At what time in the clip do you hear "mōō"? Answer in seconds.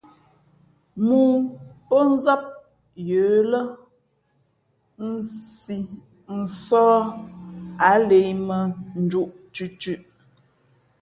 1.05-1.29